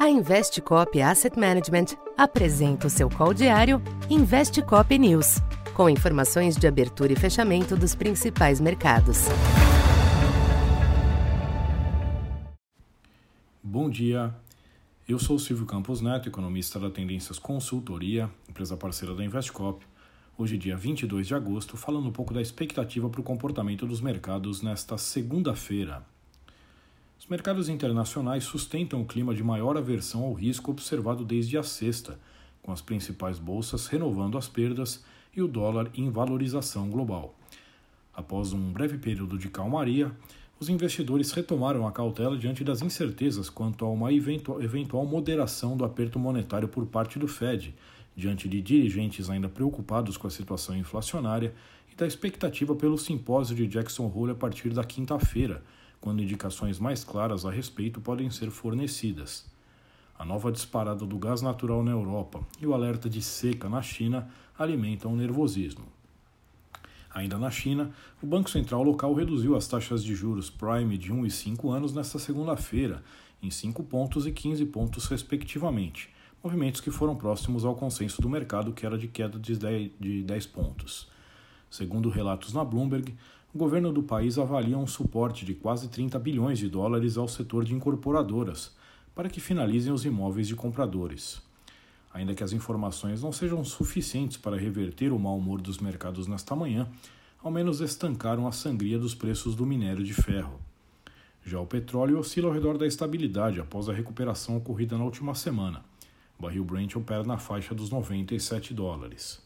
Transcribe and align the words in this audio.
A 0.00 0.08
Investcop 0.08 0.98
Asset 1.02 1.38
Management 1.38 1.94
apresenta 2.16 2.86
o 2.86 2.90
seu 2.90 3.10
call 3.10 3.34
diário 3.34 3.82
Investcop 4.08 4.98
News, 4.98 5.42
com 5.74 5.90
informações 5.90 6.56
de 6.56 6.66
abertura 6.66 7.12
e 7.12 7.16
fechamento 7.16 7.76
dos 7.76 7.94
principais 7.94 8.62
mercados. 8.62 9.26
Bom 13.62 13.90
dia. 13.90 14.34
Eu 15.06 15.18
sou 15.18 15.38
Silvio 15.38 15.66
Campos 15.66 16.00
Neto, 16.00 16.30
economista 16.30 16.80
da 16.80 16.88
Tendências 16.88 17.38
Consultoria, 17.38 18.30
empresa 18.48 18.78
parceira 18.78 19.14
da 19.14 19.22
Investcop. 19.22 19.84
Hoje, 20.38 20.56
dia 20.56 20.78
22 20.78 21.26
de 21.26 21.34
agosto, 21.34 21.76
falando 21.76 22.08
um 22.08 22.12
pouco 22.12 22.32
da 22.32 22.40
expectativa 22.40 23.10
para 23.10 23.20
o 23.20 23.24
comportamento 23.24 23.86
dos 23.86 24.00
mercados 24.00 24.62
nesta 24.62 24.96
segunda-feira. 24.96 26.02
Os 27.30 27.32
mercados 27.32 27.68
internacionais 27.68 28.42
sustentam 28.42 29.02
o 29.02 29.04
clima 29.04 29.32
de 29.32 29.44
maior 29.44 29.76
aversão 29.76 30.24
ao 30.24 30.32
risco 30.32 30.72
observado 30.72 31.24
desde 31.24 31.56
a 31.56 31.62
sexta, 31.62 32.18
com 32.60 32.72
as 32.72 32.82
principais 32.82 33.38
bolsas 33.38 33.86
renovando 33.86 34.36
as 34.36 34.48
perdas 34.48 35.04
e 35.32 35.40
o 35.40 35.46
dólar 35.46 35.88
em 35.94 36.10
valorização 36.10 36.90
global. 36.90 37.32
Após 38.12 38.52
um 38.52 38.72
breve 38.72 38.98
período 38.98 39.38
de 39.38 39.48
calmaria, 39.48 40.10
os 40.58 40.68
investidores 40.68 41.30
retomaram 41.30 41.86
a 41.86 41.92
cautela 41.92 42.36
diante 42.36 42.64
das 42.64 42.82
incertezas 42.82 43.48
quanto 43.48 43.84
a 43.84 43.88
uma 43.88 44.12
eventual 44.12 45.06
moderação 45.06 45.76
do 45.76 45.84
aperto 45.84 46.18
monetário 46.18 46.66
por 46.66 46.84
parte 46.84 47.16
do 47.16 47.28
Fed, 47.28 47.72
diante 48.16 48.48
de 48.48 48.60
dirigentes 48.60 49.30
ainda 49.30 49.48
preocupados 49.48 50.16
com 50.16 50.26
a 50.26 50.30
situação 50.30 50.76
inflacionária 50.76 51.54
e 51.92 51.94
da 51.94 52.08
expectativa 52.08 52.74
pelo 52.74 52.98
simpósio 52.98 53.54
de 53.54 53.68
Jackson 53.68 54.12
Hole 54.12 54.32
a 54.32 54.34
partir 54.34 54.70
da 54.70 54.82
quinta-feira 54.82 55.62
quando 56.00 56.22
indicações 56.22 56.78
mais 56.78 57.04
claras 57.04 57.44
a 57.44 57.50
respeito 57.50 58.00
podem 58.00 58.30
ser 58.30 58.50
fornecidas. 58.50 59.44
A 60.18 60.24
nova 60.24 60.50
disparada 60.50 61.06
do 61.06 61.18
gás 61.18 61.42
natural 61.42 61.82
na 61.82 61.90
Europa 61.90 62.40
e 62.60 62.66
o 62.66 62.74
alerta 62.74 63.08
de 63.08 63.22
seca 63.22 63.68
na 63.68 63.82
China 63.82 64.28
alimentam 64.58 65.12
o 65.12 65.16
nervosismo. 65.16 65.86
Ainda 67.12 67.38
na 67.38 67.50
China, 67.50 67.90
o 68.22 68.26
Banco 68.26 68.48
Central 68.48 68.82
local 68.82 69.12
reduziu 69.14 69.56
as 69.56 69.66
taxas 69.66 70.04
de 70.04 70.14
juros 70.14 70.48
prime 70.48 70.96
de 70.96 71.12
1 71.12 71.26
e 71.26 71.30
5 71.30 71.70
anos 71.70 71.92
nesta 71.92 72.18
segunda-feira, 72.18 73.02
em 73.42 73.50
5 73.50 73.82
pontos 73.84 74.26
e 74.26 74.32
15 74.32 74.64
pontos, 74.66 75.06
respectivamente, 75.06 76.08
movimentos 76.42 76.80
que 76.80 76.90
foram 76.90 77.16
próximos 77.16 77.64
ao 77.64 77.74
consenso 77.74 78.22
do 78.22 78.28
mercado, 78.28 78.72
que 78.72 78.86
era 78.86 78.96
de 78.96 79.08
queda 79.08 79.38
de 79.38 79.56
10, 79.56 79.90
de 79.98 80.22
10 80.22 80.46
pontos. 80.46 81.08
Segundo 81.68 82.08
relatos 82.10 82.52
na 82.52 82.64
Bloomberg, 82.64 83.14
o 83.52 83.58
governo 83.58 83.92
do 83.92 84.02
país 84.02 84.38
avalia 84.38 84.78
um 84.78 84.86
suporte 84.86 85.44
de 85.44 85.54
quase 85.54 85.88
30 85.88 86.18
bilhões 86.20 86.58
de 86.58 86.68
dólares 86.68 87.16
ao 87.16 87.26
setor 87.26 87.64
de 87.64 87.74
incorporadoras 87.74 88.72
para 89.12 89.28
que 89.28 89.40
finalizem 89.40 89.92
os 89.92 90.04
imóveis 90.04 90.46
de 90.46 90.54
compradores. 90.54 91.42
Ainda 92.14 92.34
que 92.34 92.44
as 92.44 92.52
informações 92.52 93.22
não 93.22 93.32
sejam 93.32 93.64
suficientes 93.64 94.36
para 94.36 94.56
reverter 94.56 95.12
o 95.12 95.18
mau 95.18 95.36
humor 95.36 95.60
dos 95.60 95.78
mercados 95.78 96.28
nesta 96.28 96.54
manhã, 96.54 96.88
ao 97.42 97.50
menos 97.50 97.80
estancaram 97.80 98.46
a 98.46 98.52
sangria 98.52 98.98
dos 98.98 99.14
preços 99.14 99.56
do 99.56 99.66
minério 99.66 100.04
de 100.04 100.14
ferro. 100.14 100.60
Já 101.44 101.58
o 101.58 101.66
petróleo 101.66 102.18
oscila 102.18 102.48
ao 102.48 102.54
redor 102.54 102.78
da 102.78 102.86
estabilidade 102.86 103.60
após 103.60 103.88
a 103.88 103.92
recuperação 103.92 104.56
ocorrida 104.56 104.96
na 104.96 105.04
última 105.04 105.34
semana. 105.34 105.82
O 106.38 106.42
barril 106.42 106.64
Brent 106.64 106.94
opera 106.94 107.24
na 107.24 107.36
faixa 107.36 107.74
dos 107.74 107.90
97 107.90 108.72
dólares. 108.72 109.42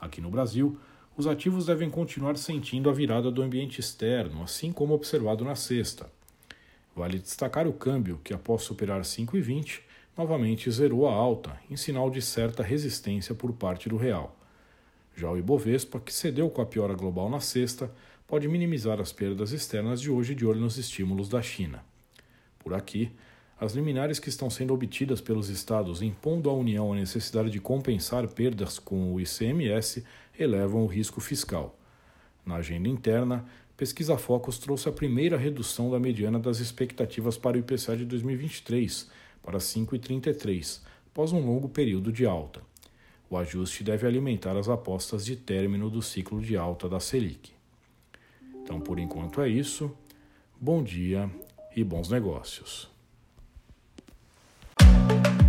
Aqui 0.00 0.20
no 0.20 0.30
Brasil, 0.30 0.78
os 1.16 1.26
ativos 1.26 1.66
devem 1.66 1.88
continuar 1.88 2.36
sentindo 2.36 2.90
a 2.90 2.92
virada 2.92 3.30
do 3.30 3.42
ambiente 3.42 3.78
externo, 3.78 4.42
assim 4.42 4.72
como 4.72 4.94
observado 4.94 5.44
na 5.44 5.54
sexta. 5.54 6.10
Vale 6.94 7.18
destacar 7.18 7.66
o 7.68 7.72
câmbio, 7.72 8.20
que 8.24 8.34
após 8.34 8.62
superar 8.62 9.02
5,20, 9.02 9.80
novamente 10.16 10.70
zerou 10.70 11.08
a 11.08 11.12
alta, 11.12 11.58
em 11.70 11.76
sinal 11.76 12.10
de 12.10 12.20
certa 12.20 12.62
resistência 12.62 13.34
por 13.34 13.52
parte 13.52 13.88
do 13.88 13.96
real. 13.96 14.36
Já 15.14 15.30
o 15.30 15.38
Ibovespa, 15.38 16.00
que 16.00 16.12
cedeu 16.12 16.50
com 16.50 16.60
a 16.60 16.66
piora 16.66 16.94
global 16.94 17.30
na 17.30 17.40
sexta, 17.40 17.90
pode 18.26 18.48
minimizar 18.48 19.00
as 19.00 19.12
perdas 19.12 19.52
externas 19.52 20.00
de 20.00 20.10
hoje 20.10 20.34
de 20.34 20.44
olho 20.44 20.60
nos 20.60 20.78
estímulos 20.78 21.28
da 21.28 21.40
China. 21.40 21.84
Por 22.58 22.74
aqui, 22.74 23.12
as 23.60 23.72
liminares 23.72 24.18
que 24.18 24.28
estão 24.28 24.50
sendo 24.50 24.74
obtidas 24.74 25.20
pelos 25.20 25.48
estados 25.48 26.02
impondo 26.02 26.50
à 26.50 26.52
União 26.52 26.92
a 26.92 26.96
necessidade 26.96 27.50
de 27.50 27.60
compensar 27.60 28.26
perdas 28.28 28.78
com 28.78 29.12
o 29.12 29.20
ICMS 29.20 30.04
elevam 30.38 30.82
o 30.82 30.86
risco 30.86 31.20
fiscal. 31.20 31.78
Na 32.44 32.56
agenda 32.56 32.88
interna, 32.88 33.44
Pesquisa 33.76 34.16
Focus 34.16 34.58
trouxe 34.58 34.88
a 34.88 34.92
primeira 34.92 35.36
redução 35.36 35.90
da 35.90 35.98
mediana 35.98 36.38
das 36.38 36.58
expectativas 36.60 37.36
para 37.36 37.56
o 37.56 37.60
IPCA 37.60 37.96
de 37.96 38.04
2023, 38.04 39.10
para 39.42 39.58
5,33, 39.58 40.80
após 41.10 41.32
um 41.32 41.44
longo 41.44 41.68
período 41.68 42.12
de 42.12 42.24
alta. 42.24 42.60
O 43.28 43.36
ajuste 43.36 43.82
deve 43.82 44.06
alimentar 44.06 44.56
as 44.56 44.68
apostas 44.68 45.24
de 45.24 45.34
término 45.34 45.90
do 45.90 46.02
ciclo 46.02 46.40
de 46.40 46.56
alta 46.56 46.88
da 46.88 47.00
Selic. 47.00 47.52
Então, 48.62 48.80
por 48.80 48.98
enquanto 48.98 49.40
é 49.40 49.48
isso. 49.48 49.90
Bom 50.60 50.82
dia 50.82 51.28
e 51.74 51.82
bons 51.82 52.08
negócios. 52.08 52.93